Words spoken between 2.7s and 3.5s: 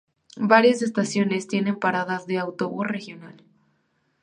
regional.